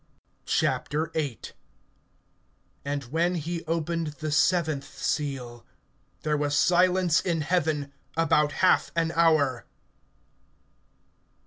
VIII. 0.49 1.39
AND 2.83 3.03
when 3.11 3.35
he 3.35 3.63
opened 3.65 4.13
the 4.13 4.31
seventh 4.31 4.97
seal, 4.97 5.63
there 6.23 6.35
was 6.35 6.57
silence 6.57 7.21
in 7.21 7.41
heaven 7.41 7.93
about 8.17 8.51
half 8.65 8.91
an 8.95 9.11
hour. 9.11 9.67